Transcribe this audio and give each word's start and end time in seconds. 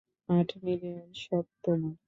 আট 0.29 0.49
মিলিয়ন, 0.63 1.07
সব 1.23 1.45
তোমার। 1.63 1.95